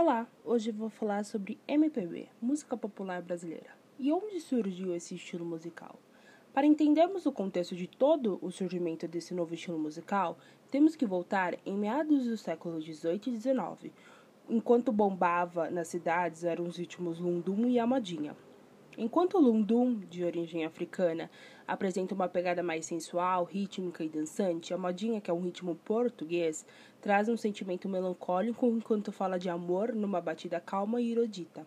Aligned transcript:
Olá, 0.00 0.28
hoje 0.44 0.70
vou 0.70 0.88
falar 0.88 1.24
sobre 1.24 1.58
MPB, 1.66 2.28
música 2.40 2.76
popular 2.76 3.20
brasileira, 3.20 3.70
e 3.98 4.12
onde 4.12 4.38
surgiu 4.38 4.94
esse 4.94 5.16
estilo 5.16 5.44
musical. 5.44 5.98
Para 6.54 6.68
entendermos 6.68 7.26
o 7.26 7.32
contexto 7.32 7.74
de 7.74 7.88
todo 7.88 8.38
o 8.40 8.52
surgimento 8.52 9.08
desse 9.08 9.34
novo 9.34 9.54
estilo 9.54 9.76
musical, 9.76 10.38
temos 10.70 10.94
que 10.94 11.04
voltar 11.04 11.56
em 11.66 11.76
meados 11.76 12.26
do 12.26 12.36
século 12.36 12.80
XVIII 12.80 13.22
e 13.26 13.40
XIX, 13.40 13.92
enquanto 14.48 14.92
bombava 14.92 15.68
nas 15.68 15.88
cidades 15.88 16.44
eram 16.44 16.68
os 16.68 16.76
ritmos 16.76 17.18
lundum 17.18 17.66
e 17.66 17.80
amadinha. 17.80 18.36
Enquanto 19.00 19.38
o 19.38 19.40
lundum, 19.40 19.94
de 19.94 20.24
origem 20.24 20.64
africana, 20.64 21.30
apresenta 21.68 22.16
uma 22.16 22.28
pegada 22.28 22.64
mais 22.64 22.84
sensual, 22.84 23.44
rítmica 23.44 24.02
e 24.02 24.08
dançante, 24.08 24.74
a 24.74 24.76
modinha, 24.76 25.20
que 25.20 25.30
é 25.30 25.32
um 25.32 25.40
ritmo 25.40 25.76
português, 25.84 26.66
traz 27.00 27.28
um 27.28 27.36
sentimento 27.36 27.88
melancólico 27.88 28.66
enquanto 28.66 29.12
fala 29.12 29.38
de 29.38 29.48
amor 29.48 29.94
numa 29.94 30.20
batida 30.20 30.58
calma 30.58 31.00
e 31.00 31.12
erudita. 31.12 31.64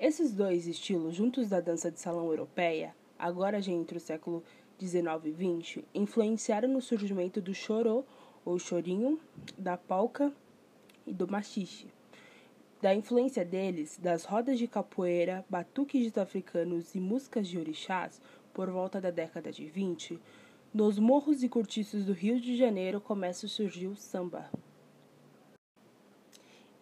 Esses 0.00 0.32
dois 0.32 0.66
estilos, 0.66 1.14
juntos 1.14 1.50
da 1.50 1.60
dança 1.60 1.90
de 1.90 2.00
salão 2.00 2.28
europeia, 2.28 2.96
agora 3.18 3.60
já 3.60 3.70
entre 3.70 3.98
o 3.98 4.00
século 4.00 4.42
XIX 4.80 5.04
e 5.26 5.62
XX, 5.64 5.84
influenciaram 5.94 6.70
no 6.70 6.80
surgimento 6.80 7.42
do 7.42 7.52
chorô, 7.54 8.04
ou 8.42 8.58
chorinho, 8.58 9.20
da 9.58 9.76
polca 9.76 10.32
e 11.06 11.12
do 11.12 11.28
machixe. 11.28 11.88
Da 12.84 12.94
influência 12.94 13.46
deles, 13.46 13.96
das 13.96 14.26
rodas 14.26 14.58
de 14.58 14.68
capoeira, 14.68 15.42
batuques 15.48 16.18
africanos 16.18 16.94
e 16.94 17.00
músicas 17.00 17.48
de 17.48 17.56
orixás, 17.56 18.20
por 18.52 18.68
volta 18.68 19.00
da 19.00 19.10
década 19.10 19.50
de 19.50 19.64
20, 19.64 20.20
nos 20.74 20.98
morros 20.98 21.42
e 21.42 21.48
cortiços 21.48 22.04
do 22.04 22.12
Rio 22.12 22.38
de 22.38 22.54
Janeiro 22.54 23.00
começa 23.00 23.46
a 23.46 23.48
surgir 23.48 23.86
o 23.86 23.96
samba. 23.96 24.50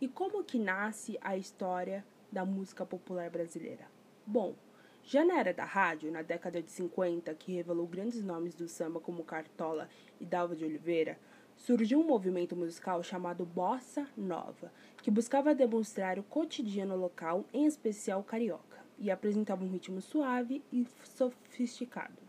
E 0.00 0.08
como 0.08 0.42
que 0.42 0.58
nasce 0.58 1.16
a 1.20 1.36
história 1.36 2.04
da 2.32 2.44
música 2.44 2.84
popular 2.84 3.30
brasileira? 3.30 3.86
Bom, 4.26 4.56
já 5.04 5.24
na 5.24 5.38
era 5.38 5.54
da 5.54 5.64
rádio, 5.64 6.10
na 6.10 6.22
década 6.22 6.60
de 6.60 6.72
50, 6.72 7.32
que 7.34 7.52
revelou 7.52 7.86
grandes 7.86 8.24
nomes 8.24 8.56
do 8.56 8.66
samba 8.66 8.98
como 8.98 9.22
Cartola 9.22 9.88
e 10.20 10.26
Dalva 10.26 10.56
de 10.56 10.64
Oliveira, 10.64 11.16
surgiu 11.56 12.00
um 12.00 12.06
movimento 12.06 12.56
musical 12.56 13.02
chamado 13.02 13.44
Bossa 13.44 14.06
Nova, 14.16 14.72
que 15.02 15.10
buscava 15.10 15.54
demonstrar 15.54 16.18
o 16.18 16.22
cotidiano 16.22 16.96
local, 16.96 17.44
em 17.52 17.66
especial 17.66 18.22
carioca, 18.22 18.78
e 18.98 19.10
apresentava 19.10 19.64
um 19.64 19.68
ritmo 19.68 20.00
suave 20.00 20.62
e 20.72 20.86
sofisticado. 21.04 22.22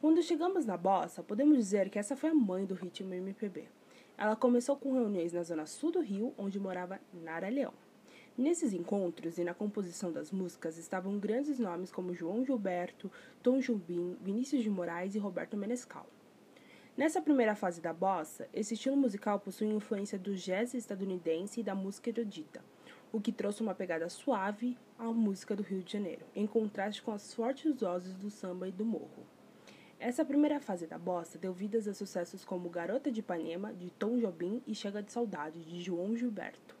Quando 0.00 0.22
chegamos 0.22 0.66
na 0.66 0.76
bossa, 0.76 1.22
podemos 1.22 1.56
dizer 1.56 1.88
que 1.88 1.98
essa 1.98 2.14
foi 2.14 2.30
a 2.30 2.34
mãe 2.34 2.66
do 2.66 2.74
ritmo 2.74 3.14
MPB. 3.14 3.68
Ela 4.18 4.36
começou 4.36 4.76
com 4.76 4.92
reuniões 4.92 5.32
na 5.32 5.42
zona 5.42 5.66
sul 5.66 5.90
do 5.90 6.00
Rio, 6.00 6.34
onde 6.36 6.60
morava 6.60 7.00
Nara 7.12 7.48
Leão. 7.48 7.72
Nesses 8.36 8.72
encontros 8.72 9.38
e 9.38 9.44
na 9.44 9.54
composição 9.54 10.12
das 10.12 10.30
músicas 10.32 10.76
estavam 10.76 11.18
grandes 11.18 11.58
nomes 11.58 11.92
como 11.92 12.14
João 12.14 12.44
Gilberto, 12.44 13.10
Tom 13.42 13.60
Jobim, 13.60 14.16
Vinícius 14.20 14.62
de 14.62 14.68
Moraes 14.68 15.14
e 15.14 15.18
Roberto 15.18 15.56
Menescal. 15.56 16.06
Nessa 16.96 17.20
primeira 17.20 17.56
fase 17.56 17.80
da 17.80 17.92
bossa, 17.92 18.48
esse 18.52 18.74
estilo 18.74 18.96
musical 18.96 19.40
possui 19.40 19.66
influência 19.66 20.16
do 20.16 20.32
jazz 20.36 20.74
estadunidense 20.74 21.58
e 21.58 21.62
da 21.64 21.74
música 21.74 22.08
erudita, 22.08 22.64
o 23.12 23.20
que 23.20 23.32
trouxe 23.32 23.62
uma 23.62 23.74
pegada 23.74 24.08
suave 24.08 24.78
à 24.96 25.06
música 25.06 25.56
do 25.56 25.64
Rio 25.64 25.82
de 25.82 25.92
Janeiro, 25.92 26.24
em 26.36 26.46
contraste 26.46 27.02
com 27.02 27.10
as 27.10 27.34
fortes 27.34 27.80
vozes 27.80 28.14
do 28.14 28.30
samba 28.30 28.68
e 28.68 28.72
do 28.72 28.84
morro. 28.84 29.26
Essa 29.98 30.24
primeira 30.24 30.60
fase 30.60 30.86
da 30.86 30.96
bossa 30.96 31.36
deu 31.36 31.52
vidas 31.52 31.88
a 31.88 31.94
sucessos 31.94 32.44
como 32.44 32.70
Garota 32.70 33.10
de 33.10 33.18
Ipanema, 33.18 33.74
de 33.74 33.90
Tom 33.90 34.20
Jobim 34.20 34.62
e 34.64 34.72
Chega 34.72 35.02
de 35.02 35.10
Saudade, 35.10 35.64
de 35.64 35.82
João 35.82 36.14
Gilberto. 36.16 36.76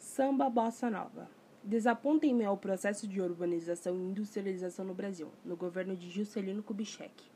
Samba 0.00 0.50
Bossa 0.50 0.90
Nova 0.90 1.30
Desaponta 1.62 2.26
em 2.26 2.34
meio 2.34 2.50
ao 2.50 2.56
processo 2.56 3.06
de 3.06 3.20
urbanização 3.20 3.96
e 3.96 4.02
industrialização 4.02 4.84
no 4.84 4.94
Brasil, 4.94 5.30
no 5.44 5.56
governo 5.56 5.96
de 5.96 6.10
Juscelino 6.10 6.62
Kubitschek. 6.62 7.35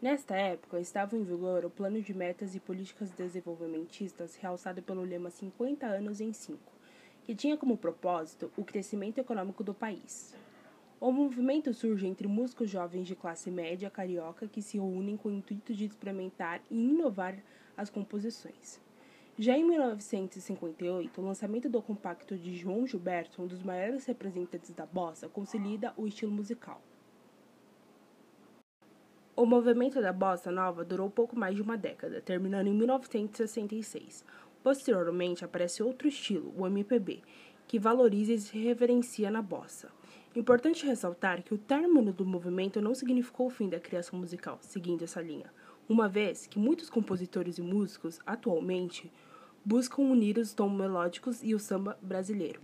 Nesta 0.00 0.36
época, 0.36 0.78
estava 0.78 1.16
em 1.16 1.24
vigor 1.24 1.64
o 1.64 1.70
Plano 1.70 2.00
de 2.00 2.14
Metas 2.14 2.54
e 2.54 2.60
Políticas 2.60 3.10
Desenvolvimentistas, 3.10 4.36
realçado 4.36 4.80
pelo 4.80 5.02
lema 5.02 5.28
50 5.28 5.84
anos 5.86 6.20
em 6.20 6.32
5, 6.32 6.56
que 7.24 7.34
tinha 7.34 7.56
como 7.56 7.76
propósito 7.76 8.48
o 8.56 8.64
crescimento 8.64 9.18
econômico 9.18 9.64
do 9.64 9.74
país. 9.74 10.36
O 11.00 11.10
movimento 11.10 11.74
surge 11.74 12.06
entre 12.06 12.28
músicos 12.28 12.70
jovens 12.70 13.08
de 13.08 13.16
classe 13.16 13.50
média 13.50 13.90
carioca 13.90 14.46
que 14.46 14.62
se 14.62 14.78
unem 14.78 15.16
com 15.16 15.30
o 15.30 15.32
intuito 15.32 15.74
de 15.74 15.86
experimentar 15.86 16.60
e 16.70 16.90
inovar 16.90 17.36
as 17.76 17.90
composições. 17.90 18.80
Já 19.36 19.58
em 19.58 19.64
1958, 19.64 21.20
o 21.20 21.24
lançamento 21.24 21.68
do 21.68 21.82
compacto 21.82 22.36
de 22.36 22.56
João 22.56 22.86
Gilberto, 22.86 23.42
um 23.42 23.48
dos 23.48 23.64
maiores 23.64 24.06
representantes 24.06 24.70
da 24.70 24.86
bossa, 24.86 25.28
consolida 25.28 25.92
o 25.96 26.06
estilo 26.06 26.30
musical. 26.30 26.80
O 29.38 29.46
movimento 29.46 30.02
da 30.02 30.12
bossa 30.12 30.50
nova 30.50 30.84
durou 30.84 31.08
pouco 31.08 31.38
mais 31.38 31.54
de 31.54 31.62
uma 31.62 31.76
década, 31.76 32.20
terminando 32.20 32.66
em 32.66 32.74
1966. 32.74 34.24
Posteriormente 34.64 35.44
aparece 35.44 35.80
outro 35.80 36.08
estilo, 36.08 36.52
o 36.56 36.66
MPB, 36.66 37.22
que 37.68 37.78
valoriza 37.78 38.32
e 38.32 38.40
se 38.40 38.58
reverencia 38.58 39.30
na 39.30 39.40
bossa. 39.40 39.92
Importante 40.34 40.84
ressaltar 40.84 41.44
que 41.44 41.54
o 41.54 41.58
término 41.58 42.12
do 42.12 42.26
movimento 42.26 42.80
não 42.80 42.96
significou 42.96 43.46
o 43.46 43.50
fim 43.50 43.68
da 43.68 43.78
criação 43.78 44.18
musical, 44.18 44.58
seguindo 44.60 45.04
essa 45.04 45.22
linha, 45.22 45.52
uma 45.88 46.08
vez 46.08 46.48
que 46.48 46.58
muitos 46.58 46.90
compositores 46.90 47.58
e 47.58 47.62
músicos, 47.62 48.18
atualmente, 48.26 49.08
buscam 49.64 50.02
unir 50.02 50.36
os 50.36 50.52
tons 50.52 50.72
melódicos 50.72 51.44
e 51.44 51.54
o 51.54 51.60
samba 51.60 51.96
brasileiro. 52.02 52.60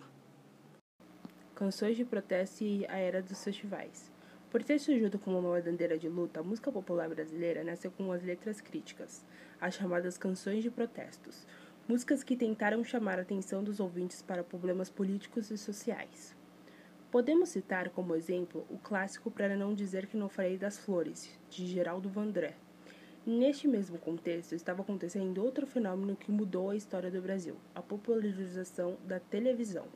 Canções 1.55 1.97
de 1.97 2.05
protesto 2.05 2.65
e 2.65 2.85
a 2.89 2.97
era 2.97 3.23
dos 3.23 3.45
festivais. 3.45 4.13
Por 4.55 4.63
ter 4.63 4.79
surgido 4.79 5.19
como 5.19 5.37
uma 5.41 5.61
bandeira 5.61 5.99
de 5.99 6.09
luta, 6.09 6.39
a 6.39 6.43
música 6.45 6.71
popular 6.71 7.09
brasileira 7.09 7.65
nasceu 7.65 7.91
com 7.91 8.13
as 8.13 8.23
letras 8.23 8.61
críticas, 8.61 9.27
as 9.61 9.75
chamadas 9.75 10.17
canções 10.17 10.63
de 10.63 10.71
protestos, 10.71 11.45
músicas 11.89 12.23
que 12.23 12.37
tentaram 12.37 12.85
chamar 12.85 13.19
a 13.19 13.23
atenção 13.23 13.65
dos 13.65 13.81
ouvintes 13.81 14.23
para 14.23 14.45
problemas 14.45 14.89
políticos 14.89 15.51
e 15.51 15.59
sociais. 15.59 16.37
Podemos 17.11 17.49
citar 17.49 17.91
como 17.91 18.15
exemplo 18.15 18.65
o 18.71 18.79
clássico 18.79 19.29
Para 19.29 19.57
Não 19.57 19.75
Dizer 19.75 20.07
Que 20.07 20.17
Não 20.17 20.29
Farei 20.29 20.57
das 20.57 20.79
Flores, 20.79 21.37
de 21.51 21.67
Geraldo 21.67 22.09
Vandré. 22.09 22.55
Neste 23.27 23.67
mesmo 23.67 23.99
contexto, 23.99 24.55
estava 24.55 24.83
acontecendo 24.83 25.43
outro 25.43 25.67
fenômeno 25.67 26.15
que 26.15 26.31
mudou 26.31 26.71
a 26.71 26.77
história 26.77 27.11
do 27.11 27.21
Brasil, 27.21 27.57
a 27.75 27.83
popularização 27.83 28.97
da 29.05 29.19
televisão. 29.19 29.89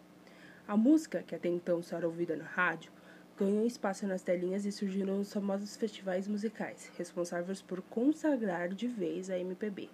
A 0.67 0.77
música, 0.77 1.23
que 1.23 1.37
até 1.37 1.49
então 1.49 1.81
só 1.81 1.97
era 1.97 2.09
ouvida 2.09 2.35
na 2.35 2.45
rádio, 2.45 2.91
ganhou 3.39 3.65
espaço 3.65 4.05
nas 4.05 4.21
telinhas 4.21 4.67
e 4.67 4.73
surgiram 4.73 5.21
os 5.21 5.33
famosos 5.33 5.77
festivais 5.77 6.27
musicais, 6.27 6.91
responsáveis 6.99 7.63
por 7.63 7.81
consagrar 7.83 8.69
de 8.71 8.89
vez 8.89 9.31
a 9.31 9.39
MPB. 9.39 9.89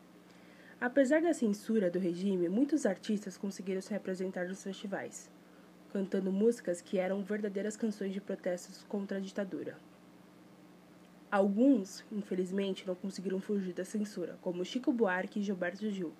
Apesar 0.81 1.21
da 1.21 1.35
censura 1.35 1.91
do 1.91 1.99
regime, 1.99 2.49
muitos 2.49 2.87
artistas 2.87 3.37
conseguiram 3.37 3.83
se 3.83 3.93
representar 3.93 4.49
nos 4.49 4.63
festivais, 4.63 5.29
cantando 5.93 6.33
músicas 6.33 6.81
que 6.81 6.99
eram 6.99 7.23
verdadeiras 7.23 7.77
canções 7.77 8.15
de 8.15 8.21
protestos 8.21 8.83
contra 8.89 9.19
a 9.19 9.21
ditadura. 9.21 9.77
Alguns, 11.31 12.03
infelizmente, 12.11 12.87
não 12.87 12.95
conseguiram 12.95 13.41
fugir 13.41 13.75
da 13.75 13.85
censura, 13.85 14.39
como 14.41 14.65
Chico 14.65 14.91
Buarque 14.91 15.41
e 15.41 15.43
Gilberto 15.43 15.91
Gil, 15.91 16.13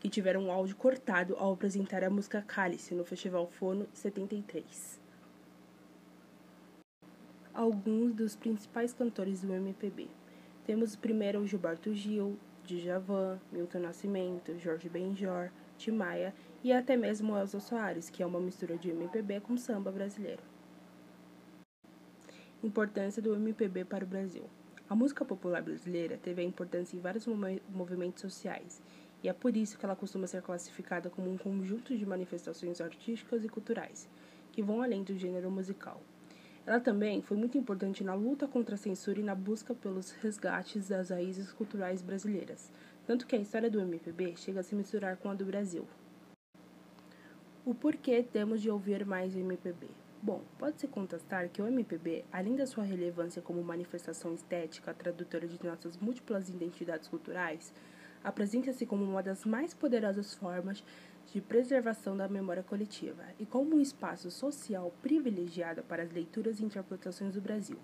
que 0.00 0.08
tiveram 0.08 0.46
um 0.46 0.50
áudio 0.50 0.74
cortado 0.74 1.36
ao 1.36 1.52
apresentar 1.52 2.02
a 2.02 2.10
música 2.10 2.42
Cálice 2.42 2.94
no 2.94 3.04
Festival 3.04 3.46
Fono 3.46 3.86
73 3.92 5.03
alguns 7.54 8.12
dos 8.12 8.34
principais 8.34 8.92
cantores 8.92 9.42
do 9.42 9.54
MPB. 9.54 10.08
Temos 10.66 10.96
primeiro 10.96 11.40
o 11.40 11.46
Gilberto 11.46 11.94
Gil, 11.94 12.36
Djavan, 12.64 13.38
Milton 13.52 13.78
Nascimento, 13.78 14.58
Jorge 14.58 14.88
Benjor, 14.88 15.50
Timaya 15.78 16.34
e 16.62 16.72
até 16.72 16.96
mesmo 16.96 17.36
Elza 17.36 17.60
Soares, 17.60 18.10
que 18.10 18.22
é 18.22 18.26
uma 18.26 18.40
mistura 18.40 18.76
de 18.76 18.90
MPB 18.90 19.40
com 19.40 19.56
samba 19.56 19.92
brasileiro. 19.92 20.42
Importância 22.62 23.22
do 23.22 23.34
MPB 23.34 23.84
para 23.84 24.04
o 24.04 24.08
Brasil. 24.08 24.44
A 24.88 24.96
música 24.96 25.24
popular 25.24 25.62
brasileira 25.62 26.16
teve 26.16 26.42
a 26.42 26.44
importância 26.44 26.96
em 26.96 27.00
vários 27.00 27.26
movimentos 27.68 28.20
sociais, 28.20 28.82
e 29.22 29.28
é 29.28 29.32
por 29.32 29.56
isso 29.56 29.78
que 29.78 29.84
ela 29.84 29.96
costuma 29.96 30.26
ser 30.26 30.42
classificada 30.42 31.08
como 31.08 31.30
um 31.30 31.38
conjunto 31.38 31.96
de 31.96 32.04
manifestações 32.04 32.80
artísticas 32.80 33.44
e 33.44 33.48
culturais, 33.48 34.08
que 34.52 34.62
vão 34.62 34.82
além 34.82 35.02
do 35.02 35.16
gênero 35.16 35.50
musical. 35.50 36.02
Ela 36.66 36.80
também 36.80 37.20
foi 37.20 37.36
muito 37.36 37.58
importante 37.58 38.02
na 38.02 38.14
luta 38.14 38.48
contra 38.48 38.74
a 38.74 38.78
censura 38.78 39.20
e 39.20 39.22
na 39.22 39.34
busca 39.34 39.74
pelos 39.74 40.12
resgates 40.12 40.88
das 40.88 41.10
raízes 41.10 41.52
culturais 41.52 42.00
brasileiras, 42.00 42.72
tanto 43.06 43.26
que 43.26 43.36
a 43.36 43.38
história 43.38 43.70
do 43.70 43.80
MPB 43.80 44.34
chega 44.36 44.60
a 44.60 44.62
se 44.62 44.74
misturar 44.74 45.18
com 45.18 45.28
a 45.28 45.34
do 45.34 45.44
Brasil. 45.44 45.86
O 47.66 47.74
porquê 47.74 48.22
temos 48.22 48.62
de 48.62 48.70
ouvir 48.70 49.04
mais 49.04 49.36
MPB? 49.36 49.88
Bom, 50.22 50.42
pode-se 50.58 50.88
contestar 50.88 51.50
que 51.50 51.60
o 51.60 51.66
MPB, 51.66 52.24
além 52.32 52.56
da 52.56 52.66
sua 52.66 52.82
relevância 52.82 53.42
como 53.42 53.62
manifestação 53.62 54.32
estética 54.32 54.94
tradutora 54.94 55.46
de 55.46 55.62
nossas 55.62 55.98
múltiplas 55.98 56.48
identidades 56.48 57.08
culturais, 57.08 57.74
apresenta-se 58.24 58.86
como 58.86 59.04
uma 59.04 59.22
das 59.22 59.44
mais 59.44 59.74
poderosas 59.74 60.34
formas 60.34 60.82
de 61.32 61.40
preservação 61.40 62.16
da 62.16 62.26
memória 62.26 62.62
coletiva 62.62 63.22
e 63.38 63.46
como 63.46 63.76
um 63.76 63.80
espaço 63.80 64.30
social 64.30 64.92
privilegiado 65.02 65.82
para 65.82 66.02
as 66.02 66.10
leituras 66.10 66.58
e 66.58 66.64
interpretações 66.64 67.34
do 67.34 67.40
Brasil. 67.40 67.78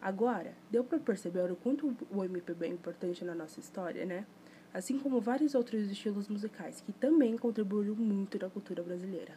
Agora, 0.00 0.52
deu 0.70 0.82
para 0.82 0.98
perceber 0.98 1.52
o 1.52 1.56
quanto 1.56 1.96
o 2.10 2.24
MPB 2.24 2.66
é 2.66 2.68
importante 2.68 3.24
na 3.24 3.34
nossa 3.34 3.60
história, 3.60 4.04
né? 4.04 4.26
Assim 4.74 4.98
como 4.98 5.20
vários 5.20 5.54
outros 5.54 5.90
estilos 5.90 6.28
musicais 6.28 6.80
que 6.80 6.92
também 6.92 7.36
contribuíram 7.36 7.94
muito 7.94 8.38
na 8.38 8.50
cultura 8.50 8.82
brasileira. 8.82 9.36